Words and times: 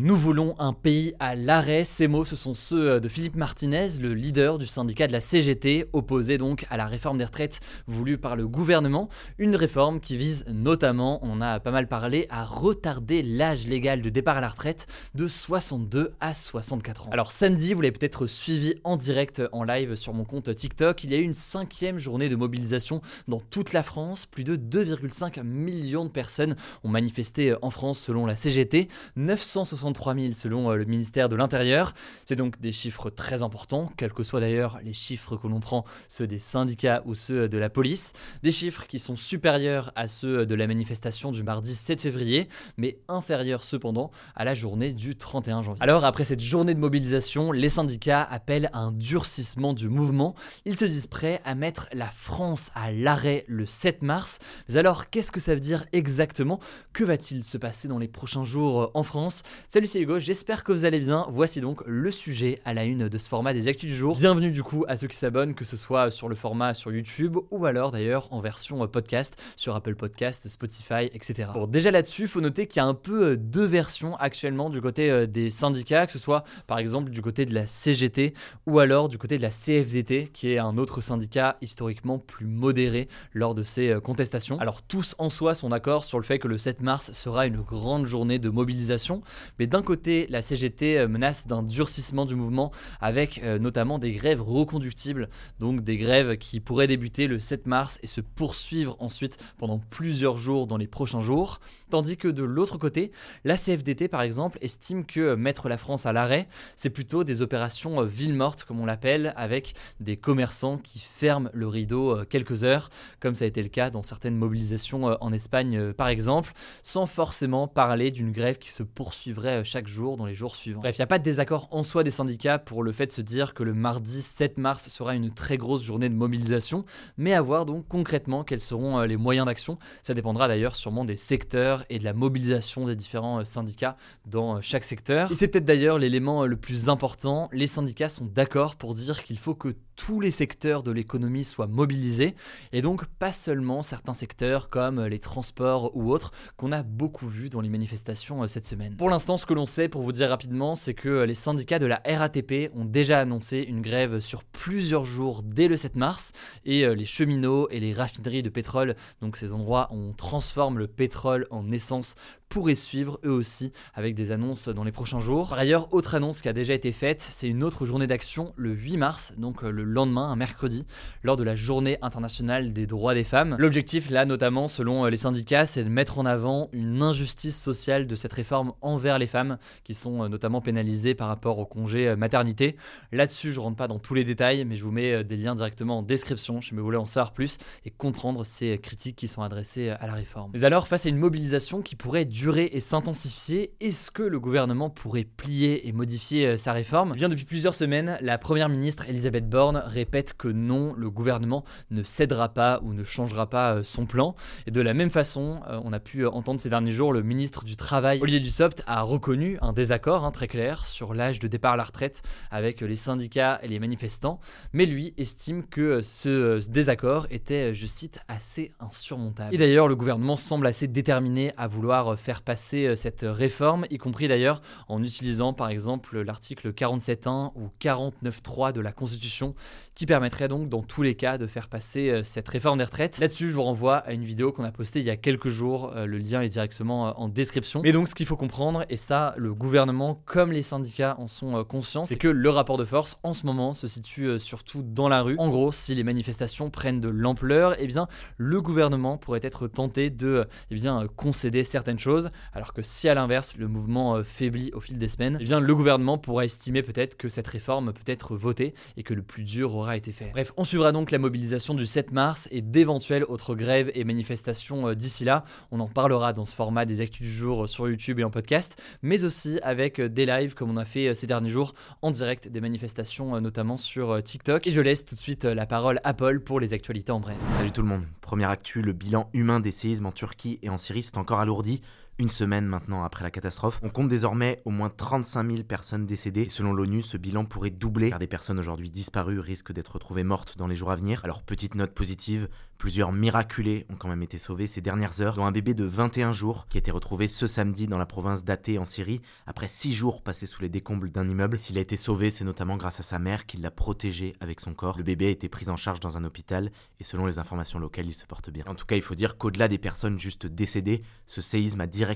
Nous 0.00 0.14
voulons 0.14 0.54
un 0.60 0.74
pays 0.74 1.12
à 1.18 1.34
l'arrêt. 1.34 1.82
Ces 1.82 2.06
mots, 2.06 2.24
ce 2.24 2.36
sont 2.36 2.54
ceux 2.54 3.00
de 3.00 3.08
Philippe 3.08 3.34
Martinez, 3.34 3.88
le 4.00 4.14
leader 4.14 4.56
du 4.58 4.66
syndicat 4.68 5.08
de 5.08 5.12
la 5.12 5.20
CGT, 5.20 5.86
opposé 5.92 6.38
donc 6.38 6.66
à 6.70 6.76
la 6.76 6.86
réforme 6.86 7.18
des 7.18 7.24
retraites 7.24 7.58
voulue 7.88 8.16
par 8.16 8.36
le 8.36 8.46
gouvernement. 8.46 9.08
Une 9.38 9.56
réforme 9.56 9.98
qui 9.98 10.16
vise 10.16 10.44
notamment, 10.46 11.18
on 11.22 11.40
a 11.40 11.58
pas 11.58 11.72
mal 11.72 11.88
parlé, 11.88 12.28
à 12.30 12.44
retarder 12.44 13.24
l'âge 13.24 13.66
légal 13.66 14.00
de 14.00 14.08
départ 14.08 14.36
à 14.36 14.40
la 14.40 14.50
retraite 14.50 14.86
de 15.16 15.26
62 15.26 16.12
à 16.20 16.32
64 16.32 17.08
ans. 17.08 17.10
Alors 17.10 17.32
samedi, 17.32 17.74
vous 17.74 17.80
l'avez 17.80 17.90
peut-être 17.90 18.28
suivi 18.28 18.76
en 18.84 18.96
direct 18.96 19.42
en 19.50 19.64
live 19.64 19.96
sur 19.96 20.14
mon 20.14 20.24
compte 20.24 20.54
TikTok, 20.54 21.02
il 21.02 21.10
y 21.10 21.14
a 21.14 21.18
eu 21.18 21.24
une 21.24 21.34
cinquième 21.34 21.98
journée 21.98 22.28
de 22.28 22.36
mobilisation 22.36 23.02
dans 23.26 23.40
toute 23.40 23.72
la 23.72 23.82
France. 23.82 24.26
Plus 24.26 24.44
de 24.44 24.54
2,5 24.54 25.42
millions 25.42 26.04
de 26.04 26.10
personnes 26.10 26.54
ont 26.84 26.88
manifesté 26.88 27.56
en 27.62 27.70
France 27.70 27.98
selon 27.98 28.26
la 28.26 28.36
CGT. 28.36 28.86
960 29.16 29.87
3000 29.92 30.34
selon 30.34 30.70
euh, 30.70 30.76
le 30.76 30.84
ministère 30.84 31.28
de 31.28 31.36
l'Intérieur. 31.36 31.94
C'est 32.24 32.36
donc 32.36 32.60
des 32.60 32.72
chiffres 32.72 33.10
très 33.10 33.42
importants, 33.42 33.90
quels 33.96 34.12
que 34.12 34.22
soient 34.22 34.40
d'ailleurs 34.40 34.78
les 34.82 34.92
chiffres 34.92 35.36
que 35.36 35.46
l'on 35.46 35.60
prend, 35.60 35.84
ceux 36.08 36.26
des 36.26 36.38
syndicats 36.38 37.02
ou 37.06 37.14
ceux 37.14 37.48
de 37.48 37.58
la 37.58 37.70
police. 37.70 38.12
Des 38.42 38.50
chiffres 38.50 38.86
qui 38.86 38.98
sont 38.98 39.16
supérieurs 39.16 39.92
à 39.96 40.08
ceux 40.08 40.46
de 40.46 40.54
la 40.54 40.66
manifestation 40.66 41.32
du 41.32 41.42
mardi 41.42 41.74
7 41.74 42.00
février, 42.00 42.48
mais 42.76 42.98
inférieurs 43.08 43.64
cependant 43.64 44.10
à 44.34 44.44
la 44.44 44.54
journée 44.54 44.92
du 44.92 45.16
31 45.16 45.62
janvier. 45.62 45.82
Alors 45.82 46.04
après 46.04 46.24
cette 46.24 46.40
journée 46.40 46.74
de 46.74 46.80
mobilisation, 46.80 47.52
les 47.52 47.68
syndicats 47.68 48.22
appellent 48.22 48.70
à 48.72 48.78
un 48.78 48.92
durcissement 48.92 49.72
du 49.72 49.88
mouvement. 49.88 50.34
Ils 50.64 50.76
se 50.76 50.84
disent 50.84 51.06
prêts 51.06 51.40
à 51.44 51.54
mettre 51.54 51.88
la 51.92 52.06
France 52.06 52.70
à 52.74 52.92
l'arrêt 52.92 53.44
le 53.48 53.66
7 53.66 54.02
mars. 54.02 54.38
Mais 54.68 54.76
alors 54.76 55.10
qu'est-ce 55.10 55.32
que 55.32 55.40
ça 55.40 55.54
veut 55.54 55.60
dire 55.60 55.86
exactement? 55.92 56.60
Que 56.92 57.04
va-t-il 57.04 57.44
se 57.44 57.58
passer 57.58 57.88
dans 57.88 57.98
les 57.98 58.08
prochains 58.08 58.44
jours 58.44 58.90
en 58.94 59.02
France? 59.02 59.42
Salut, 59.78 59.86
c'est 59.86 60.00
Hugo, 60.00 60.18
j'espère 60.18 60.64
que 60.64 60.72
vous 60.72 60.84
allez 60.86 60.98
bien. 60.98 61.24
Voici 61.30 61.60
donc 61.60 61.86
le 61.86 62.10
sujet 62.10 62.60
à 62.64 62.74
la 62.74 62.84
une 62.84 63.08
de 63.08 63.16
ce 63.16 63.28
format 63.28 63.54
des 63.54 63.68
actus 63.68 63.88
du 63.88 63.96
jour. 63.96 64.16
Bienvenue 64.16 64.50
du 64.50 64.64
coup 64.64 64.84
à 64.88 64.96
ceux 64.96 65.06
qui 65.06 65.14
s'abonnent, 65.14 65.54
que 65.54 65.64
ce 65.64 65.76
soit 65.76 66.10
sur 66.10 66.28
le 66.28 66.34
format 66.34 66.74
sur 66.74 66.90
YouTube 66.90 67.36
ou 67.52 67.64
alors 67.64 67.92
d'ailleurs 67.92 68.26
en 68.32 68.40
version 68.40 68.82
euh, 68.82 68.88
podcast 68.88 69.40
sur 69.54 69.76
Apple 69.76 69.94
Podcast, 69.94 70.48
Spotify, 70.48 71.04
etc. 71.14 71.50
Bon, 71.54 71.68
déjà 71.68 71.92
là-dessus, 71.92 72.26
faut 72.26 72.40
noter 72.40 72.66
qu'il 72.66 72.80
y 72.80 72.84
a 72.84 72.86
un 72.86 72.94
peu 72.94 73.24
euh, 73.24 73.36
deux 73.36 73.66
versions 73.66 74.16
actuellement 74.16 74.68
du 74.68 74.80
côté 74.80 75.12
euh, 75.12 75.26
des 75.28 75.48
syndicats, 75.48 76.06
que 76.06 76.12
ce 76.12 76.18
soit 76.18 76.42
par 76.66 76.80
exemple 76.80 77.12
du 77.12 77.22
côté 77.22 77.46
de 77.46 77.54
la 77.54 77.68
CGT 77.68 78.34
ou 78.66 78.80
alors 78.80 79.08
du 79.08 79.16
côté 79.16 79.36
de 79.38 79.42
la 79.42 79.50
CFDT, 79.50 80.30
qui 80.32 80.50
est 80.50 80.58
un 80.58 80.76
autre 80.76 81.00
syndicat 81.02 81.56
historiquement 81.60 82.18
plus 82.18 82.48
modéré 82.48 83.06
lors 83.32 83.54
de 83.54 83.62
ces 83.62 83.96
contestations. 84.02 84.58
Alors 84.58 84.82
tous 84.82 85.14
en 85.18 85.30
soi 85.30 85.54
sont 85.54 85.68
d'accord 85.68 86.02
sur 86.02 86.18
le 86.18 86.24
fait 86.24 86.40
que 86.40 86.48
le 86.48 86.58
7 86.58 86.80
mars 86.80 87.12
sera 87.12 87.46
une 87.46 87.60
grande 87.60 88.06
journée 88.06 88.40
de 88.40 88.48
mobilisation, 88.48 89.22
mais 89.60 89.67
d'un 89.68 89.82
côté, 89.82 90.26
la 90.30 90.42
CGT 90.42 90.98
euh, 90.98 91.08
menace 91.08 91.46
d'un 91.46 91.62
durcissement 91.62 92.26
du 92.26 92.34
mouvement 92.34 92.72
avec 93.00 93.40
euh, 93.42 93.58
notamment 93.58 93.98
des 93.98 94.12
grèves 94.12 94.42
reconductibles, 94.42 95.28
donc 95.60 95.82
des 95.82 95.96
grèves 95.96 96.38
qui 96.38 96.60
pourraient 96.60 96.86
débuter 96.86 97.26
le 97.26 97.38
7 97.38 97.66
mars 97.66 97.98
et 98.02 98.06
se 98.06 98.20
poursuivre 98.20 98.96
ensuite 98.98 99.36
pendant 99.58 99.78
plusieurs 99.78 100.38
jours 100.38 100.66
dans 100.66 100.76
les 100.76 100.86
prochains 100.86 101.20
jours. 101.20 101.60
Tandis 101.90 102.16
que 102.16 102.28
de 102.28 102.42
l'autre 102.42 102.78
côté, 102.78 103.12
la 103.44 103.56
CFDT 103.56 104.08
par 104.08 104.22
exemple 104.22 104.58
estime 104.62 105.04
que 105.04 105.20
euh, 105.20 105.36
mettre 105.36 105.68
la 105.68 105.76
France 105.76 106.06
à 106.06 106.12
l'arrêt, 106.12 106.46
c'est 106.74 106.90
plutôt 106.90 107.22
des 107.22 107.42
opérations 107.42 108.02
ville 108.02 108.34
morte 108.34 108.64
comme 108.64 108.80
on 108.80 108.86
l'appelle, 108.86 109.34
avec 109.36 109.74
des 110.00 110.16
commerçants 110.16 110.78
qui 110.78 110.98
ferment 110.98 111.50
le 111.52 111.66
rideau 111.66 112.24
quelques 112.24 112.64
heures, 112.64 112.90
comme 113.20 113.34
ça 113.34 113.44
a 113.44 113.48
été 113.48 113.62
le 113.62 113.68
cas 113.68 113.90
dans 113.90 114.02
certaines 114.02 114.36
mobilisations 114.36 115.04
en 115.20 115.32
Espagne 115.32 115.92
par 115.92 116.08
exemple, 116.08 116.52
sans 116.82 117.06
forcément 117.06 117.68
parler 117.68 118.10
d'une 118.10 118.32
grève 118.32 118.58
qui 118.58 118.70
se 118.70 118.82
poursuivrait 118.82 119.57
euh, 119.58 119.64
chaque 119.64 119.88
jour 119.88 120.16
dans 120.16 120.26
les 120.26 120.34
jours 120.34 120.56
suivants. 120.56 120.80
Bref, 120.80 120.96
il 120.96 121.00
n'y 121.00 121.04
a 121.04 121.06
pas 121.06 121.18
de 121.18 121.24
désaccord 121.24 121.68
en 121.70 121.82
soi 121.82 122.04
des 122.04 122.10
syndicats 122.10 122.58
pour 122.58 122.82
le 122.82 122.92
fait 122.92 123.06
de 123.06 123.12
se 123.12 123.20
dire 123.20 123.54
que 123.54 123.62
le 123.62 123.74
mardi 123.74 124.22
7 124.22 124.58
mars 124.58 124.88
sera 124.88 125.14
une 125.14 125.32
très 125.32 125.56
grosse 125.56 125.82
journée 125.82 126.08
de 126.08 126.14
mobilisation, 126.14 126.84
mais 127.16 127.34
à 127.34 127.42
voir 127.42 127.66
donc 127.66 127.86
concrètement 127.88 128.44
quels 128.44 128.60
seront 128.60 128.98
euh, 128.98 129.06
les 129.06 129.16
moyens 129.16 129.46
d'action. 129.46 129.78
Ça 130.02 130.14
dépendra 130.14 130.48
d'ailleurs 130.48 130.76
sûrement 130.76 131.04
des 131.04 131.16
secteurs 131.16 131.84
et 131.90 131.98
de 131.98 132.04
la 132.04 132.12
mobilisation 132.12 132.86
des 132.86 132.96
différents 132.96 133.40
euh, 133.40 133.44
syndicats 133.44 133.96
dans 134.26 134.60
chaque 134.60 134.84
secteur. 134.84 135.30
Et 135.30 135.34
c'est 135.34 135.48
peut-être 135.48 135.64
d'ailleurs 135.64 135.98
l'élément 135.98 136.46
le 136.46 136.56
plus 136.56 136.88
important, 136.88 137.48
les 137.52 137.66
syndicats 137.66 138.08
sont 138.08 138.26
d'accord 138.26 138.76
pour 138.76 138.94
dire 138.94 139.22
qu'il 139.22 139.38
faut 139.38 139.54
que 139.54 139.76
tous 139.98 140.20
les 140.20 140.30
secteurs 140.30 140.82
de 140.82 140.92
l'économie 140.92 141.44
soient 141.44 141.66
mobilisés, 141.66 142.34
et 142.72 142.80
donc 142.80 143.04
pas 143.04 143.32
seulement 143.32 143.82
certains 143.82 144.14
secteurs 144.14 144.70
comme 144.70 145.04
les 145.04 145.18
transports 145.18 145.94
ou 145.94 146.10
autres 146.10 146.30
qu'on 146.56 146.72
a 146.72 146.82
beaucoup 146.82 147.28
vu 147.28 147.50
dans 147.50 147.60
les 147.60 147.68
manifestations 147.68 148.46
cette 148.46 148.64
semaine. 148.64 148.96
Pour 148.96 149.10
l'instant, 149.10 149.36
ce 149.36 149.44
que 149.44 149.54
l'on 149.54 149.66
sait, 149.66 149.88
pour 149.88 150.02
vous 150.02 150.12
dire 150.12 150.30
rapidement, 150.30 150.76
c'est 150.76 150.94
que 150.94 151.24
les 151.24 151.34
syndicats 151.34 151.80
de 151.80 151.86
la 151.86 152.00
RATP 152.06 152.70
ont 152.74 152.84
déjà 152.84 153.18
annoncé 153.18 153.58
une 153.68 153.82
grève 153.82 154.20
sur 154.20 154.44
plusieurs 154.44 155.04
jours 155.04 155.42
dès 155.42 155.68
le 155.68 155.76
7 155.76 155.96
mars, 155.96 156.32
et 156.64 156.86
euh, 156.86 156.94
les 156.94 157.04
cheminots 157.04 157.68
et 157.70 157.80
les 157.80 157.92
raffineries 157.92 158.44
de 158.44 158.50
pétrole, 158.50 158.94
donc 159.20 159.36
ces 159.36 159.52
endroits 159.52 159.88
où 159.90 159.96
on 159.96 160.12
transforme 160.12 160.78
le 160.78 160.86
pétrole 160.86 161.46
en 161.50 161.70
essence, 161.72 162.14
pourraient 162.48 162.74
suivre 162.74 163.20
eux 163.24 163.30
aussi 163.30 163.72
avec 163.94 164.14
des 164.14 164.32
annonces 164.32 164.68
dans 164.68 164.84
les 164.84 164.92
prochains 164.92 165.20
jours. 165.20 165.48
Par 165.50 165.58
ailleurs, 165.58 165.92
autre 165.92 166.14
annonce 166.14 166.40
qui 166.40 166.48
a 166.48 166.52
déjà 166.52 166.74
été 166.74 166.92
faite, 166.92 167.26
c'est 167.30 167.48
une 167.48 167.62
autre 167.62 167.86
journée 167.86 168.06
d'action 168.06 168.52
le 168.56 168.72
8 168.72 168.96
mars, 168.96 169.34
donc 169.36 169.62
euh, 169.62 169.70
le 169.70 169.84
lendemain, 169.84 170.30
un 170.30 170.36
mercredi, 170.36 170.86
lors 171.22 171.36
de 171.36 171.42
la 171.42 171.54
journée 171.54 171.98
internationale 172.02 172.72
des 172.72 172.86
droits 172.86 173.14
des 173.14 173.24
femmes. 173.24 173.56
L'objectif 173.58 174.10
là 174.10 174.24
notamment, 174.24 174.68
selon 174.68 175.04
euh, 175.04 175.10
les 175.10 175.16
syndicats, 175.16 175.66
c'est 175.66 175.84
de 175.84 175.88
mettre 175.88 176.18
en 176.18 176.26
avant 176.26 176.68
une 176.72 177.02
injustice 177.02 177.60
sociale 177.60 178.06
de 178.06 178.16
cette 178.16 178.32
réforme 178.32 178.72
envers 178.80 179.18
les 179.18 179.26
femmes, 179.26 179.58
qui 179.84 179.94
sont 179.94 180.24
euh, 180.24 180.28
notamment 180.28 180.60
pénalisées 180.60 181.14
par 181.14 181.28
rapport 181.28 181.58
au 181.58 181.66
congé 181.66 182.16
maternité. 182.16 182.76
Là-dessus, 183.12 183.52
je 183.52 183.60
rentre 183.60 183.76
pas 183.76 183.88
dans 183.88 183.98
tous 183.98 184.14
les 184.14 184.24
détails, 184.24 184.64
mais 184.64 184.76
je 184.76 184.84
vous 184.84 184.90
mets 184.90 185.24
des 185.24 185.36
liens 185.36 185.54
directement 185.54 185.98
en 185.98 186.02
description 186.02 186.60
si 186.60 186.74
vous 186.74 186.82
voulez 186.82 186.96
en 186.96 187.06
savoir 187.06 187.32
plus 187.32 187.58
et 187.84 187.90
comprendre 187.90 188.44
ces 188.44 188.78
critiques 188.78 189.16
qui 189.16 189.28
sont 189.28 189.42
adressées 189.42 189.90
à 189.90 190.06
la 190.06 190.14
réforme. 190.14 190.50
Mais 190.54 190.64
alors, 190.64 190.88
face 190.88 191.06
à 191.06 191.08
une 191.08 191.16
mobilisation 191.16 191.82
qui 191.82 191.96
pourrait 191.96 192.24
et 192.46 192.80
s'intensifier, 192.80 193.72
est-ce 193.80 194.12
que 194.12 194.22
le 194.22 194.38
gouvernement 194.38 194.90
pourrait 194.90 195.24
plier 195.24 195.88
et 195.88 195.92
modifier 195.92 196.46
euh, 196.46 196.56
sa 196.56 196.72
réforme? 196.72 197.12
Eh 197.14 197.18
Bien 197.18 197.28
depuis 197.28 197.44
plusieurs 197.44 197.74
semaines, 197.74 198.16
la 198.20 198.38
première 198.38 198.68
ministre 198.68 199.06
Elisabeth 199.08 199.48
Borne 199.48 199.82
répète 199.84 200.34
que 200.34 200.46
non, 200.46 200.94
le 200.96 201.10
gouvernement 201.10 201.64
ne 201.90 202.04
cédera 202.04 202.50
pas 202.50 202.80
ou 202.84 202.92
ne 202.92 203.02
changera 203.02 203.50
pas 203.50 203.74
euh, 203.74 203.82
son 203.82 204.06
plan. 204.06 204.36
Et 204.68 204.70
de 204.70 204.80
la 204.80 204.94
même 204.94 205.10
façon, 205.10 205.60
euh, 205.68 205.80
on 205.82 205.92
a 205.92 205.98
pu 205.98 206.26
entendre 206.26 206.60
ces 206.60 206.68
derniers 206.68 206.92
jours 206.92 207.12
le 207.12 207.22
ministre 207.22 207.64
du 207.64 207.74
Travail 207.74 208.20
Olivier 208.22 208.40
Dussopt 208.40 208.84
a 208.86 209.02
reconnu 209.02 209.58
un 209.60 209.72
désaccord 209.72 210.24
hein, 210.24 210.30
très 210.30 210.46
clair 210.46 210.86
sur 210.86 211.14
l'âge 211.14 211.40
de 211.40 211.48
départ 211.48 211.72
à 211.72 211.76
la 211.76 211.84
retraite 211.84 212.22
avec 212.52 212.82
les 212.82 212.96
syndicats 212.96 213.58
et 213.64 213.68
les 213.68 213.80
manifestants, 213.80 214.38
mais 214.72 214.86
lui 214.86 215.12
estime 215.18 215.66
que 215.66 216.02
ce 216.02 216.64
désaccord 216.70 217.26
était, 217.30 217.74
je 217.74 217.86
cite, 217.86 218.20
assez 218.28 218.70
insurmontable. 218.78 219.52
Et 219.52 219.58
d'ailleurs, 219.58 219.88
le 219.88 219.96
gouvernement 219.96 220.36
semble 220.36 220.68
assez 220.68 220.86
déterminé 220.86 221.52
à 221.56 221.66
vouloir 221.66 222.16
faire 222.16 222.27
faire 222.28 222.42
passer 222.42 222.84
euh, 222.84 222.94
cette 222.94 223.24
réforme, 223.26 223.86
y 223.88 223.96
compris 223.96 224.28
d'ailleurs 224.28 224.60
en 224.86 225.02
utilisant 225.02 225.54
par 225.54 225.70
exemple 225.70 226.20
l'article 226.20 226.72
47.1 226.74 227.52
ou 227.54 227.70
49.3 227.80 228.72
de 228.72 228.82
la 228.82 228.92
Constitution, 228.92 229.54
qui 229.94 230.04
permettrait 230.04 230.46
donc 230.46 230.68
dans 230.68 230.82
tous 230.82 231.00
les 231.00 231.14
cas 231.14 231.38
de 231.38 231.46
faire 231.46 231.68
passer 231.68 232.10
euh, 232.10 232.24
cette 232.24 232.46
réforme 232.46 232.76
des 232.76 232.84
retraites. 232.84 233.18
Là-dessus, 233.18 233.48
je 233.48 233.54
vous 233.54 233.62
renvoie 233.62 233.96
à 233.96 234.12
une 234.12 234.24
vidéo 234.24 234.52
qu'on 234.52 234.64
a 234.64 234.70
postée 234.70 235.00
il 235.00 235.06
y 235.06 235.10
a 235.10 235.16
quelques 235.16 235.48
jours, 235.48 235.90
euh, 235.96 236.04
le 236.04 236.18
lien 236.18 236.42
est 236.42 236.50
directement 236.50 237.18
en 237.18 237.28
description. 237.28 237.80
Mais 237.82 237.92
donc 237.92 238.08
ce 238.08 238.14
qu'il 238.14 238.26
faut 238.26 238.36
comprendre, 238.36 238.84
et 238.90 238.98
ça 238.98 239.32
le 239.38 239.54
gouvernement 239.54 240.20
comme 240.26 240.52
les 240.52 240.62
syndicats 240.62 241.14
en 241.18 241.28
sont 241.28 241.64
conscients, 241.64 242.04
c'est 242.04 242.18
que 242.18 242.28
le 242.28 242.50
rapport 242.50 242.76
de 242.76 242.84
force 242.84 243.16
en 243.22 243.32
ce 243.32 243.46
moment 243.46 243.72
se 243.72 243.86
situe 243.86 244.38
surtout 244.38 244.82
dans 244.82 245.08
la 245.08 245.22
rue. 245.22 245.36
En 245.38 245.48
gros, 245.48 245.72
si 245.72 245.94
les 245.94 246.04
manifestations 246.04 246.68
prennent 246.68 247.00
de 247.00 247.08
l'ampleur, 247.08 247.74
eh 247.78 247.86
bien 247.86 248.06
le 248.36 248.60
gouvernement 248.60 249.16
pourrait 249.16 249.40
être 249.42 249.66
tenté 249.66 250.10
de 250.10 250.46
eh 250.70 250.74
bien, 250.74 251.06
concéder 251.16 251.64
certaines 251.64 251.98
choses 251.98 252.17
alors 252.52 252.72
que 252.72 252.82
si 252.82 253.08
à 253.08 253.14
l'inverse 253.14 253.56
le 253.56 253.68
mouvement 253.68 254.16
euh, 254.16 254.22
faiblit 254.22 254.70
au 254.72 254.80
fil 254.80 254.98
des 254.98 255.08
semaines, 255.08 255.38
eh 255.40 255.44
le 255.44 255.74
gouvernement 255.74 256.18
pourra 256.18 256.44
estimer 256.44 256.82
peut-être 256.82 257.16
que 257.16 257.28
cette 257.28 257.46
réforme 257.46 257.92
peut 257.92 258.10
être 258.10 258.36
votée 258.36 258.74
et 258.96 259.02
que 259.02 259.14
le 259.14 259.22
plus 259.22 259.44
dur 259.44 259.74
aura 259.74 259.96
été 259.96 260.12
fait. 260.12 260.30
Bref, 260.32 260.52
on 260.56 260.64
suivra 260.64 260.92
donc 260.92 261.10
la 261.10 261.18
mobilisation 261.18 261.74
du 261.74 261.86
7 261.86 262.12
mars 262.12 262.48
et 262.50 262.62
d'éventuelles 262.62 263.24
autres 263.24 263.54
grèves 263.54 263.90
et 263.94 264.04
manifestations 264.04 264.88
euh, 264.88 264.94
d'ici 264.94 265.24
là. 265.24 265.44
On 265.70 265.80
en 265.80 265.88
parlera 265.88 266.32
dans 266.32 266.46
ce 266.46 266.54
format 266.54 266.84
des 266.84 267.00
actus 267.00 267.26
du 267.26 267.32
jour 267.32 267.68
sur 267.68 267.88
YouTube 267.88 268.18
et 268.20 268.24
en 268.24 268.30
podcast, 268.30 268.80
mais 269.02 269.24
aussi 269.24 269.58
avec 269.62 270.00
des 270.00 270.26
lives 270.26 270.54
comme 270.54 270.70
on 270.70 270.76
a 270.76 270.84
fait 270.84 271.14
ces 271.14 271.26
derniers 271.26 271.50
jours 271.50 271.74
en 272.02 272.10
direct 272.10 272.48
des 272.48 272.60
manifestations 272.60 273.40
notamment 273.40 273.78
sur 273.78 274.22
TikTok. 274.22 274.66
Et 274.66 274.70
je 274.70 274.80
laisse 274.80 275.04
tout 275.04 275.14
de 275.14 275.20
suite 275.20 275.44
la 275.44 275.66
parole 275.66 276.00
à 276.04 276.14
Paul 276.14 276.42
pour 276.42 276.60
les 276.60 276.72
actualités 276.72 277.12
en 277.12 277.20
bref. 277.20 277.36
Salut 277.56 277.72
tout 277.72 277.82
le 277.82 277.88
monde. 277.88 278.04
Première 278.20 278.50
actu, 278.50 278.82
le 278.82 278.92
bilan 278.92 279.30
humain 279.32 279.60
des 279.60 279.70
séismes 279.70 280.06
en 280.06 280.12
Turquie 280.12 280.58
et 280.62 280.68
en 280.68 280.76
Syrie 280.76 281.02
s'est 281.02 281.18
encore 281.18 281.40
alourdi 281.40 281.80
une 282.18 282.28
semaine 282.28 282.66
maintenant 282.66 283.04
après 283.04 283.22
la 283.22 283.30
catastrophe. 283.30 283.78
On 283.82 283.90
compte 283.90 284.08
désormais 284.08 284.60
au 284.64 284.70
moins 284.70 284.90
35 284.90 285.50
000 285.50 285.62
personnes 285.62 286.04
décédées. 286.04 286.48
Selon 286.48 286.72
l'ONU, 286.72 287.02
ce 287.02 287.16
bilan 287.16 287.44
pourrait 287.44 287.70
doubler 287.70 288.10
car 288.10 288.18
des 288.18 288.26
personnes 288.26 288.58
aujourd'hui 288.58 288.90
disparues 288.90 289.38
risquent 289.38 289.72
d'être 289.72 289.92
retrouvées 289.92 290.24
mortes 290.24 290.58
dans 290.58 290.66
les 290.66 290.74
jours 290.74 290.90
à 290.90 290.96
venir. 290.96 291.20
Alors 291.22 291.44
petite 291.44 291.76
note 291.76 291.94
positive, 291.94 292.48
plusieurs 292.76 293.12
miraculés 293.12 293.86
ont 293.88 293.94
quand 293.94 294.08
même 294.08 294.22
été 294.22 294.36
sauvés 294.36 294.66
ces 294.66 294.80
dernières 294.80 295.20
heures, 295.20 295.36
dont 295.36 295.46
un 295.46 295.52
bébé 295.52 295.74
de 295.74 295.84
21 295.84 296.32
jours 296.32 296.66
qui 296.68 296.76
a 296.76 296.80
été 296.80 296.90
retrouvé 296.90 297.28
ce 297.28 297.46
samedi 297.46 297.86
dans 297.86 297.98
la 297.98 298.06
province 298.06 298.44
d'Athée 298.44 298.78
en 298.78 298.84
Syrie 298.84 299.20
après 299.46 299.68
6 299.68 299.92
jours 299.92 300.22
passés 300.22 300.46
sous 300.46 300.62
les 300.62 300.68
décombres 300.68 301.06
d'un 301.08 301.28
immeuble. 301.28 301.58
S'il 301.58 301.78
a 301.78 301.80
été 301.80 301.96
sauvé, 301.96 302.32
c'est 302.32 302.44
notamment 302.44 302.76
grâce 302.76 302.98
à 302.98 303.04
sa 303.04 303.20
mère 303.20 303.46
qui 303.46 303.58
l'a 303.58 303.70
protégé 303.70 304.34
avec 304.40 304.58
son 304.58 304.74
corps. 304.74 304.98
Le 304.98 305.04
bébé 305.04 305.26
a 305.26 305.30
été 305.30 305.48
pris 305.48 305.68
en 305.68 305.76
charge 305.76 306.00
dans 306.00 306.18
un 306.18 306.24
hôpital 306.24 306.72
et 306.98 307.04
selon 307.04 307.26
les 307.26 307.38
informations 307.38 307.78
locales, 307.78 308.08
il 308.08 308.14
se 308.14 308.26
porte 308.26 308.50
bien. 308.50 308.64
En 308.66 308.74
tout 308.74 308.86
cas, 308.86 308.96
il 308.96 309.02
faut 309.02 309.14
dire 309.14 309.38
qu'au-delà 309.38 309.68
des 309.68 309.78
personnes 309.78 310.18
juste 310.18 310.46
décédées, 310.46 311.02
ce 311.26 311.40
séisme 311.40 311.80
a 311.80 311.86
directement 311.86 312.07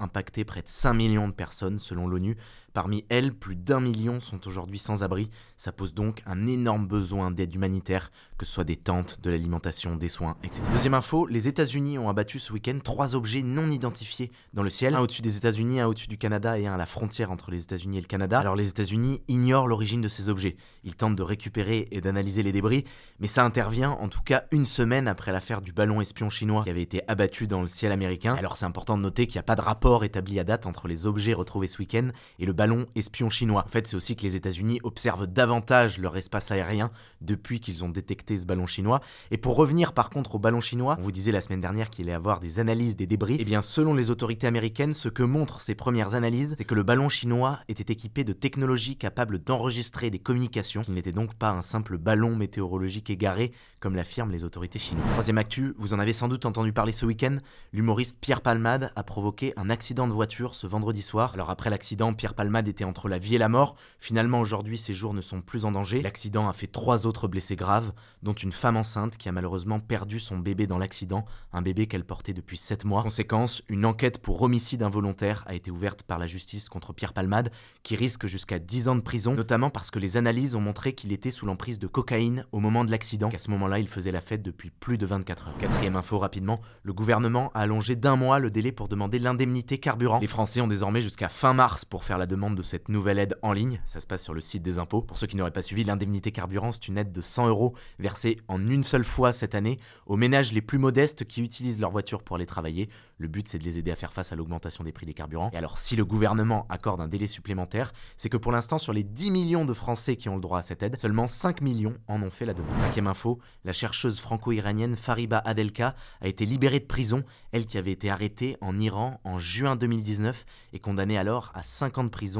impacté 0.00 0.44
près 0.44 0.62
de 0.62 0.68
5 0.68 0.92
millions 0.94 1.28
de 1.28 1.32
personnes 1.32 1.78
selon 1.78 2.08
l'ONU, 2.08 2.36
Parmi 2.74 3.04
elles, 3.08 3.32
plus 3.32 3.54
d'un 3.54 3.78
million 3.78 4.18
sont 4.18 4.48
aujourd'hui 4.48 4.80
sans 4.80 5.04
abri. 5.04 5.30
Ça 5.56 5.70
pose 5.70 5.94
donc 5.94 6.22
un 6.26 6.48
énorme 6.48 6.88
besoin 6.88 7.30
d'aide 7.30 7.54
humanitaire, 7.54 8.10
que 8.36 8.44
ce 8.44 8.52
soit 8.52 8.64
des 8.64 8.74
tentes, 8.74 9.20
de 9.22 9.30
l'alimentation, 9.30 9.94
des 9.94 10.08
soins, 10.08 10.36
etc. 10.42 10.62
Deuxième 10.72 10.94
info, 10.94 11.28
les 11.28 11.46
États-Unis 11.46 11.98
ont 11.98 12.08
abattu 12.08 12.40
ce 12.40 12.52
week-end 12.52 12.76
trois 12.82 13.14
objets 13.14 13.44
non 13.44 13.70
identifiés 13.70 14.32
dans 14.54 14.64
le 14.64 14.70
ciel. 14.70 14.96
Un 14.96 15.00
au-dessus 15.02 15.22
des 15.22 15.36
États-Unis, 15.36 15.78
un 15.78 15.86
au-dessus 15.86 16.08
du 16.08 16.18
Canada 16.18 16.58
et 16.58 16.66
un 16.66 16.74
à 16.74 16.76
la 16.76 16.86
frontière 16.86 17.30
entre 17.30 17.52
les 17.52 17.62
États-Unis 17.62 17.98
et 17.98 18.00
le 18.00 18.08
Canada. 18.08 18.40
Alors 18.40 18.56
les 18.56 18.70
États-Unis 18.70 19.22
ignorent 19.28 19.68
l'origine 19.68 20.02
de 20.02 20.08
ces 20.08 20.28
objets. 20.28 20.56
Ils 20.82 20.96
tentent 20.96 21.14
de 21.14 21.22
récupérer 21.22 21.86
et 21.92 22.00
d'analyser 22.00 22.42
les 22.42 22.50
débris, 22.50 22.84
mais 23.20 23.28
ça 23.28 23.44
intervient 23.44 23.92
en 23.92 24.08
tout 24.08 24.22
cas 24.22 24.46
une 24.50 24.66
semaine 24.66 25.06
après 25.06 25.30
l'affaire 25.30 25.62
du 25.62 25.72
ballon 25.72 26.00
espion 26.00 26.28
chinois 26.28 26.64
qui 26.64 26.70
avait 26.70 26.82
été 26.82 27.02
abattu 27.06 27.46
dans 27.46 27.62
le 27.62 27.68
ciel 27.68 27.92
américain. 27.92 28.34
Alors 28.34 28.56
c'est 28.56 28.66
important 28.66 28.96
de 28.96 29.02
noter 29.02 29.28
qu'il 29.28 29.36
n'y 29.36 29.40
a 29.40 29.44
pas 29.44 29.54
de 29.54 29.60
rapport 29.60 30.02
établi 30.02 30.40
à 30.40 30.44
date 30.44 30.66
entre 30.66 30.88
les 30.88 31.06
objets 31.06 31.34
retrouvés 31.34 31.68
ce 31.68 31.78
week-end 31.78 32.08
et 32.40 32.46
le 32.46 32.52
ballon 32.52 32.63
ballon 32.64 32.86
espion 32.94 33.28
chinois. 33.28 33.62
En 33.66 33.68
fait, 33.68 33.86
c'est 33.86 33.94
aussi 33.94 34.16
que 34.16 34.22
les 34.22 34.36
États-Unis 34.36 34.80
observent 34.84 35.26
davantage 35.26 35.98
leur 35.98 36.16
espace 36.16 36.50
aérien 36.50 36.90
depuis 37.20 37.60
qu'ils 37.60 37.84
ont 37.84 37.90
détecté 37.90 38.38
ce 38.38 38.46
ballon 38.46 38.66
chinois. 38.66 39.00
Et 39.30 39.36
pour 39.36 39.56
revenir 39.56 39.92
par 39.92 40.08
contre 40.08 40.36
au 40.36 40.38
ballon 40.38 40.62
chinois, 40.62 40.96
on 40.98 41.02
vous 41.02 41.12
disait 41.12 41.30
la 41.30 41.42
semaine 41.42 41.60
dernière 41.60 41.90
qu'il 41.90 42.06
allait 42.06 42.14
avoir 42.14 42.40
des 42.40 42.60
analyses 42.60 42.96
des 42.96 43.06
débris. 43.06 43.34
Et 43.34 43.42
eh 43.42 43.44
bien, 43.44 43.60
selon 43.60 43.92
les 43.92 44.08
autorités 44.08 44.46
américaines, 44.46 44.94
ce 44.94 45.10
que 45.10 45.22
montrent 45.22 45.60
ces 45.60 45.74
premières 45.74 46.14
analyses, 46.14 46.54
c'est 46.56 46.64
que 46.64 46.74
le 46.74 46.82
ballon 46.82 47.10
chinois 47.10 47.58
était 47.68 47.92
équipé 47.92 48.24
de 48.24 48.32
technologies 48.32 48.96
capables 48.96 49.44
d'enregistrer 49.44 50.08
des 50.08 50.18
communications. 50.18 50.84
Il 50.88 50.94
n'était 50.94 51.12
donc 51.12 51.34
pas 51.34 51.50
un 51.50 51.60
simple 51.60 51.98
ballon 51.98 52.34
météorologique 52.34 53.10
égaré, 53.10 53.52
comme 53.78 53.94
l'affirment 53.94 54.32
les 54.32 54.42
autorités 54.42 54.78
chinoises. 54.78 55.10
Troisième 55.10 55.36
actu, 55.36 55.74
vous 55.76 55.92
en 55.92 55.98
avez 55.98 56.14
sans 56.14 56.28
doute 56.28 56.46
entendu 56.46 56.72
parler 56.72 56.92
ce 56.92 57.04
week-end, 57.04 57.36
l'humoriste 57.74 58.16
Pierre 58.22 58.40
Palmade 58.40 58.90
a 58.96 59.02
provoqué 59.02 59.52
un 59.58 59.68
accident 59.68 60.08
de 60.08 60.14
voiture 60.14 60.54
ce 60.54 60.66
vendredi 60.66 61.02
soir. 61.02 61.32
Alors 61.34 61.50
après 61.50 61.68
l'accident, 61.68 62.14
Pierre 62.14 62.32
Palmade 62.32 62.53
était 62.56 62.84
entre 62.84 63.08
la 63.08 63.18
vie 63.18 63.34
et 63.34 63.38
la 63.38 63.48
mort. 63.48 63.76
Finalement, 63.98 64.40
aujourd'hui, 64.40 64.78
ses 64.78 64.94
jours 64.94 65.14
ne 65.14 65.20
sont 65.20 65.40
plus 65.40 65.64
en 65.64 65.72
danger. 65.72 66.02
L'accident 66.02 66.48
a 66.48 66.52
fait 66.52 66.66
trois 66.66 67.06
autres 67.06 67.28
blessés 67.28 67.56
graves, 67.56 67.92
dont 68.22 68.32
une 68.32 68.52
femme 68.52 68.76
enceinte 68.76 69.16
qui 69.16 69.28
a 69.28 69.32
malheureusement 69.32 69.80
perdu 69.80 70.20
son 70.20 70.38
bébé 70.38 70.66
dans 70.66 70.78
l'accident, 70.78 71.24
un 71.52 71.62
bébé 71.62 71.86
qu'elle 71.86 72.04
portait 72.04 72.32
depuis 72.32 72.56
sept 72.56 72.84
mois. 72.84 73.02
Conséquence, 73.02 73.62
une 73.68 73.86
enquête 73.86 74.20
pour 74.20 74.42
homicide 74.42 74.82
involontaire 74.82 75.44
a 75.46 75.54
été 75.54 75.70
ouverte 75.70 76.02
par 76.02 76.18
la 76.18 76.26
justice 76.26 76.68
contre 76.68 76.92
Pierre 76.92 77.12
Palmade, 77.12 77.50
qui 77.82 77.96
risque 77.96 78.26
jusqu'à 78.26 78.58
10 78.58 78.88
ans 78.88 78.96
de 78.96 79.00
prison, 79.00 79.34
notamment 79.34 79.70
parce 79.70 79.90
que 79.90 79.98
les 79.98 80.16
analyses 80.16 80.54
ont 80.54 80.60
montré 80.60 80.94
qu'il 80.94 81.12
était 81.12 81.30
sous 81.30 81.46
l'emprise 81.46 81.78
de 81.78 81.86
cocaïne 81.86 82.46
au 82.52 82.60
moment 82.60 82.84
de 82.84 82.90
l'accident, 82.90 83.28
qu'à 83.30 83.38
ce 83.38 83.50
moment-là, 83.50 83.78
il 83.78 83.88
faisait 83.88 84.12
la 84.12 84.20
fête 84.20 84.42
depuis 84.42 84.70
plus 84.70 84.98
de 84.98 85.06
24 85.06 85.48
heures. 85.48 85.58
Quatrième 85.58 85.96
info 85.96 86.18
rapidement, 86.18 86.60
le 86.82 86.92
gouvernement 86.92 87.50
a 87.54 87.60
allongé 87.60 87.96
d'un 87.96 88.16
mois 88.16 88.38
le 88.38 88.50
délai 88.50 88.72
pour 88.72 88.88
demander 88.88 89.18
l'indemnité 89.18 89.78
carburant. 89.78 90.18
Les 90.20 90.26
Français 90.26 90.60
ont 90.60 90.66
désormais 90.66 91.00
jusqu'à 91.00 91.28
fin 91.28 91.54
mars 91.54 91.84
pour 91.84 92.04
faire 92.04 92.18
la 92.18 92.26
demande 92.26 92.43
de 92.50 92.62
cette 92.62 92.88
nouvelle 92.88 93.18
aide 93.18 93.36
en 93.42 93.52
ligne. 93.52 93.80
Ça 93.84 94.00
se 94.00 94.06
passe 94.06 94.22
sur 94.22 94.34
le 94.34 94.40
site 94.40 94.62
des 94.62 94.78
impôts. 94.78 95.02
Pour 95.02 95.18
ceux 95.18 95.26
qui 95.26 95.36
n'auraient 95.36 95.50
pas 95.50 95.62
suivi, 95.62 95.84
l'indemnité 95.84 96.32
carburant, 96.32 96.72
c'est 96.72 96.88
une 96.88 96.98
aide 96.98 97.12
de 97.12 97.20
100 97.20 97.48
euros 97.48 97.74
versée 97.98 98.38
en 98.48 98.68
une 98.68 98.84
seule 98.84 99.04
fois 99.04 99.32
cette 99.32 99.54
année 99.54 99.78
aux 100.06 100.16
ménages 100.16 100.52
les 100.52 100.60
plus 100.60 100.78
modestes 100.78 101.24
qui 101.24 101.42
utilisent 101.42 101.80
leur 101.80 101.90
voiture 101.90 102.22
pour 102.22 102.36
aller 102.36 102.46
travailler. 102.46 102.88
Le 103.18 103.28
but, 103.28 103.46
c'est 103.46 103.58
de 103.58 103.64
les 103.64 103.78
aider 103.78 103.90
à 103.90 103.96
faire 103.96 104.12
face 104.12 104.32
à 104.32 104.36
l'augmentation 104.36 104.84
des 104.84 104.92
prix 104.92 105.06
des 105.06 105.14
carburants. 105.14 105.50
Et 105.52 105.56
alors, 105.56 105.78
si 105.78 105.96
le 105.96 106.04
gouvernement 106.04 106.66
accorde 106.68 107.00
un 107.00 107.08
délai 107.08 107.26
supplémentaire, 107.26 107.92
c'est 108.16 108.28
que 108.28 108.36
pour 108.36 108.52
l'instant, 108.52 108.78
sur 108.78 108.92
les 108.92 109.04
10 109.04 109.30
millions 109.30 109.64
de 109.64 109.72
Français 109.72 110.16
qui 110.16 110.28
ont 110.28 110.34
le 110.34 110.40
droit 110.40 110.58
à 110.58 110.62
cette 110.62 110.82
aide, 110.82 110.98
seulement 110.98 111.26
5 111.26 111.60
millions 111.60 111.94
en 112.08 112.22
ont 112.22 112.30
fait 112.30 112.44
la 112.44 112.54
demande. 112.54 112.76
Cinquième 112.80 113.06
info, 113.06 113.38
la 113.64 113.72
chercheuse 113.72 114.18
franco-iranienne 114.18 114.96
Fariba 114.96 115.38
Adelka 115.38 115.94
a 116.20 116.28
été 116.28 116.44
libérée 116.44 116.80
de 116.80 116.86
prison, 116.86 117.22
elle 117.52 117.66
qui 117.66 117.78
avait 117.78 117.92
été 117.92 118.10
arrêtée 118.10 118.56
en 118.60 118.80
Iran 118.80 119.20
en 119.24 119.38
juin 119.38 119.76
2019 119.76 120.44
et 120.72 120.80
condamnée 120.80 121.16
alors 121.16 121.52
à 121.54 121.62
5 121.62 121.98
ans 121.98 122.04
de 122.04 122.08
prison 122.08 122.33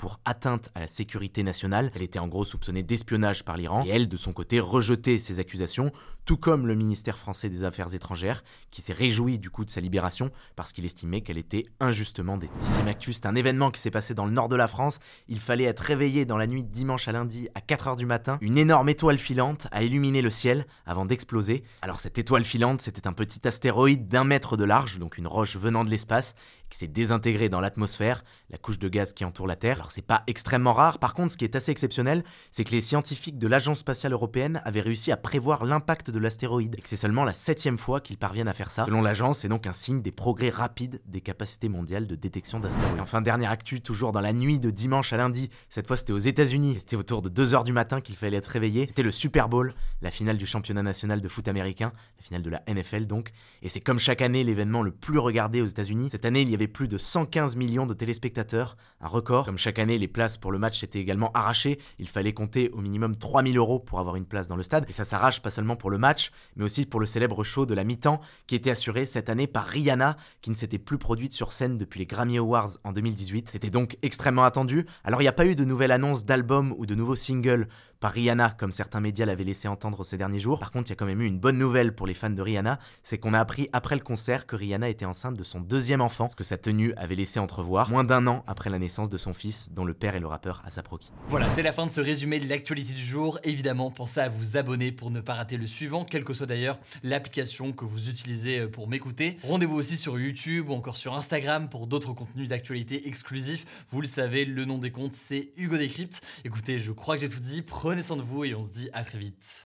pour 0.00 0.18
atteinte 0.24 0.70
à 0.74 0.80
la 0.80 0.88
sécurité 0.88 1.42
nationale. 1.42 1.90
Elle 1.94 2.00
était 2.00 2.18
en 2.18 2.26
gros 2.26 2.46
soupçonnée 2.46 2.82
d'espionnage 2.82 3.44
par 3.44 3.58
l'Iran 3.58 3.84
et 3.84 3.90
elle, 3.90 4.08
de 4.08 4.16
son 4.16 4.32
côté, 4.32 4.58
rejetait 4.58 5.18
ces 5.18 5.40
accusations, 5.40 5.92
tout 6.24 6.38
comme 6.38 6.66
le 6.66 6.74
ministère 6.74 7.18
français 7.18 7.50
des 7.50 7.64
Affaires 7.64 7.94
étrangères, 7.94 8.42
qui 8.70 8.80
s'est 8.80 8.94
réjoui 8.94 9.38
du 9.38 9.50
coup 9.50 9.62
de 9.62 9.68
sa 9.68 9.82
libération 9.82 10.30
parce 10.56 10.72
qu'il 10.72 10.86
estimait 10.86 11.20
qu'elle 11.20 11.36
était 11.36 11.66
injustement 11.80 12.38
détenue. 12.38 12.58
Sixième 12.60 12.88
actu, 12.88 13.12
c'est 13.12 13.26
un 13.26 13.34
événement 13.34 13.70
qui 13.70 13.78
s'est 13.78 13.90
passé 13.90 14.14
dans 14.14 14.24
le 14.24 14.32
nord 14.32 14.48
de 14.48 14.56
la 14.56 14.68
France. 14.68 15.00
Il 15.28 15.38
fallait 15.38 15.64
être 15.64 15.80
réveillé 15.80 16.24
dans 16.24 16.38
la 16.38 16.46
nuit 16.46 16.64
de 16.64 16.72
dimanche 16.72 17.06
à 17.06 17.12
lundi 17.12 17.48
à 17.54 17.60
4h 17.60 17.98
du 17.98 18.06
matin. 18.06 18.38
Une 18.40 18.56
énorme 18.56 18.88
étoile 18.88 19.18
filante 19.18 19.66
a 19.70 19.82
illuminé 19.82 20.22
le 20.22 20.30
ciel 20.30 20.64
avant 20.86 21.04
d'exploser. 21.04 21.62
Alors 21.82 22.00
cette 22.00 22.16
étoile 22.16 22.44
filante, 22.44 22.80
c'était 22.80 23.06
un 23.06 23.12
petit 23.12 23.46
astéroïde 23.46 24.08
d'un 24.08 24.24
mètre 24.24 24.56
de 24.56 24.64
large, 24.64 24.98
donc 24.98 25.18
une 25.18 25.26
roche 25.26 25.58
venant 25.58 25.84
de 25.84 25.90
l'espace, 25.90 26.34
qui 26.70 26.78
s'est 26.78 26.88
désintégrée 26.88 27.48
dans 27.48 27.60
l'atmosphère, 27.60 28.24
la 28.48 28.58
couche 28.58 28.78
de 28.78 28.88
gaz 28.88 29.12
qui 29.12 29.24
entoure 29.24 29.46
la 29.46 29.56
Terre. 29.56 29.76
Alors 29.76 29.90
c'est 29.90 30.00
pas 30.00 30.22
extrêmement 30.26 30.72
rare, 30.72 30.98
par 30.98 31.14
contre 31.14 31.32
ce 31.32 31.36
qui 31.36 31.44
est 31.44 31.56
assez 31.56 31.70
exceptionnel, 31.70 32.24
c'est 32.50 32.64
que 32.64 32.70
les 32.70 32.80
scientifiques 32.80 33.38
de 33.38 33.46
l'Agence 33.46 33.80
spatiale 33.80 34.12
européenne 34.12 34.62
avaient 34.64 34.80
réussi 34.80 35.12
à 35.12 35.16
prévoir 35.16 35.64
l'impact 35.64 36.10
de 36.10 36.18
l'astéroïde, 36.18 36.76
et 36.78 36.80
que 36.80 36.88
c'est 36.88 36.96
seulement 36.96 37.24
la 37.24 37.32
septième 37.32 37.78
fois 37.78 38.00
qu'ils 38.00 38.16
parviennent 38.16 38.48
à 38.48 38.54
faire 38.54 38.70
ça. 38.70 38.84
Selon 38.84 39.02
l'agence, 39.02 39.38
c'est 39.38 39.48
donc 39.48 39.66
un 39.66 39.72
signe 39.72 40.00
des 40.00 40.12
progrès 40.12 40.50
rapides 40.50 41.00
des 41.06 41.20
capacités 41.20 41.68
mondiales 41.68 42.06
de 42.06 42.14
détection 42.14 42.60
d'astéroïdes. 42.60 43.00
Enfin, 43.00 43.20
dernière 43.20 43.50
actu, 43.50 43.80
toujours 43.80 44.12
dans 44.12 44.20
la 44.20 44.32
nuit 44.32 44.60
de 44.60 44.70
dimanche 44.70 45.12
à 45.12 45.16
lundi, 45.16 45.50
cette 45.68 45.86
fois 45.86 45.96
c'était 45.96 46.12
aux 46.12 46.18
États-Unis, 46.18 46.76
c'était 46.78 46.96
autour 46.96 47.22
de 47.22 47.28
2h 47.28 47.64
du 47.64 47.72
matin 47.72 48.00
qu'il 48.00 48.16
fallait 48.16 48.36
être 48.36 48.46
réveillé, 48.46 48.86
c'était 48.86 49.02
le 49.02 49.10
Super 49.10 49.48
Bowl, 49.48 49.74
la 50.02 50.10
finale 50.10 50.38
du 50.38 50.46
championnat 50.46 50.82
national 50.82 51.20
de 51.20 51.28
foot 51.28 51.48
américain, 51.48 51.92
la 52.18 52.22
finale 52.22 52.42
de 52.42 52.50
la 52.50 52.62
NFL 52.68 53.06
donc, 53.06 53.32
et 53.62 53.68
c'est 53.68 53.80
comme 53.80 53.98
chaque 53.98 54.22
année 54.22 54.44
l'événement 54.44 54.82
le 54.82 54.90
plus 54.90 55.18
regardé 55.18 55.60
aux 55.60 55.66
États-Unis. 55.66 56.10
Cette 56.10 56.24
année, 56.24 56.42
il 56.42 56.50
y 56.50 56.54
plus 56.68 56.88
de 56.88 56.98
115 56.98 57.56
millions 57.56 57.86
de 57.86 57.94
téléspectateurs, 57.94 58.76
un 59.00 59.08
record. 59.08 59.44
Comme 59.44 59.58
chaque 59.58 59.78
année, 59.78 59.98
les 59.98 60.08
places 60.08 60.36
pour 60.36 60.52
le 60.52 60.58
match 60.58 60.82
étaient 60.82 60.98
également 60.98 61.30
arrachées. 61.32 61.78
Il 61.98 62.08
fallait 62.08 62.32
compter 62.32 62.70
au 62.70 62.80
minimum 62.80 63.16
3000 63.16 63.56
euros 63.56 63.78
pour 63.78 64.00
avoir 64.00 64.16
une 64.16 64.26
place 64.26 64.48
dans 64.48 64.56
le 64.56 64.62
stade. 64.62 64.84
Et 64.88 64.92
ça 64.92 65.04
s'arrache 65.04 65.40
pas 65.40 65.50
seulement 65.50 65.76
pour 65.76 65.90
le 65.90 65.98
match, 65.98 66.30
mais 66.56 66.64
aussi 66.64 66.86
pour 66.86 67.00
le 67.00 67.06
célèbre 67.06 67.44
show 67.44 67.66
de 67.66 67.74
la 67.74 67.84
mi-temps 67.84 68.20
qui 68.46 68.54
était 68.54 68.70
assuré 68.70 69.04
cette 69.04 69.28
année 69.28 69.46
par 69.46 69.66
Rihanna, 69.66 70.16
qui 70.40 70.50
ne 70.50 70.54
s'était 70.54 70.78
plus 70.78 70.98
produite 70.98 71.32
sur 71.32 71.52
scène 71.52 71.78
depuis 71.78 72.00
les 72.00 72.06
Grammy 72.06 72.38
Awards 72.38 72.78
en 72.84 72.92
2018. 72.92 73.48
C'était 73.48 73.70
donc 73.70 73.96
extrêmement 74.02 74.44
attendu. 74.44 74.86
Alors 75.04 75.20
il 75.20 75.24
n'y 75.24 75.28
a 75.28 75.32
pas 75.32 75.46
eu 75.46 75.54
de 75.54 75.64
nouvelle 75.64 75.92
annonce 75.92 76.24
d'album 76.24 76.74
ou 76.78 76.86
de 76.86 76.94
nouveaux 76.94 77.16
singles 77.16 77.68
par 78.00 78.12
Rihanna, 78.12 78.50
comme 78.58 78.72
certains 78.72 79.00
médias 79.00 79.26
l'avaient 79.26 79.44
laissé 79.44 79.68
entendre 79.68 80.04
ces 80.04 80.16
derniers 80.16 80.40
jours. 80.40 80.58
Par 80.58 80.70
contre, 80.70 80.88
il 80.88 80.92
y 80.92 80.94
a 80.94 80.96
quand 80.96 81.06
même 81.06 81.20
eu 81.20 81.26
une 81.26 81.38
bonne 81.38 81.58
nouvelle 81.58 81.94
pour 81.94 82.06
les 82.06 82.14
fans 82.14 82.30
de 82.30 82.40
Rihanna, 82.40 82.78
c'est 83.02 83.18
qu'on 83.18 83.34
a 83.34 83.38
appris 83.38 83.68
après 83.72 83.94
le 83.94 84.00
concert 84.00 84.46
que 84.46 84.56
Rihanna 84.56 84.88
était 84.88 85.04
enceinte 85.04 85.36
de 85.36 85.42
son 85.42 85.60
deuxième 85.60 86.00
enfant, 86.00 86.26
ce 86.26 86.34
que 86.34 86.44
sa 86.44 86.56
tenue 86.56 86.94
avait 86.96 87.14
laissé 87.14 87.38
entrevoir, 87.38 87.90
moins 87.90 88.04
d'un 88.04 88.26
an 88.26 88.42
après 88.46 88.70
la 88.70 88.78
naissance 88.78 89.10
de 89.10 89.18
son 89.18 89.34
fils, 89.34 89.70
dont 89.72 89.84
le 89.84 89.92
père 89.92 90.16
est 90.16 90.20
le 90.20 90.26
rappeur 90.26 90.62
Asap 90.64 90.88
Rocky. 90.88 91.12
Voilà, 91.28 91.50
c'est 91.50 91.62
la 91.62 91.72
fin 91.72 91.84
de 91.84 91.90
ce 91.90 92.00
résumé 92.00 92.40
de 92.40 92.48
l'actualité 92.48 92.94
du 92.94 93.04
jour. 93.04 93.38
Évidemment, 93.44 93.90
pensez 93.90 94.20
à 94.20 94.30
vous 94.30 94.56
abonner 94.56 94.92
pour 94.92 95.10
ne 95.10 95.20
pas 95.20 95.34
rater 95.34 95.58
le 95.58 95.66
suivant, 95.66 96.04
quelle 96.04 96.24
que 96.24 96.32
soit 96.32 96.46
d'ailleurs 96.46 96.78
l'application 97.02 97.72
que 97.72 97.84
vous 97.84 98.08
utilisez 98.08 98.66
pour 98.66 98.88
m'écouter. 98.88 99.36
Rendez-vous 99.42 99.76
aussi 99.76 99.98
sur 99.98 100.18
YouTube 100.18 100.70
ou 100.70 100.72
encore 100.72 100.96
sur 100.96 101.14
Instagram 101.14 101.68
pour 101.68 101.86
d'autres 101.86 102.14
contenus 102.14 102.48
d'actualité 102.48 103.06
exclusifs. 103.06 103.66
Vous 103.90 104.00
le 104.00 104.06
savez, 104.06 104.46
le 104.46 104.64
nom 104.64 104.78
des 104.78 104.90
comptes, 104.90 105.14
c'est 105.14 105.50
Hugo 105.58 105.76
Décrypte. 105.76 106.22
Écoutez, 106.44 106.78
je 106.78 106.92
crois 106.92 107.16
que 107.16 107.20
j'ai 107.20 107.28
tout 107.28 107.40
dit. 107.40 107.62
Prenez 107.90 108.02
soin 108.02 108.16
de 108.16 108.22
vous 108.22 108.44
et 108.44 108.54
on 108.54 108.62
se 108.62 108.70
dit 108.70 108.88
à 108.92 109.02
très 109.02 109.18
vite. 109.18 109.69